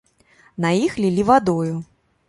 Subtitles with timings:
[0.65, 1.73] На іх лілі вадою.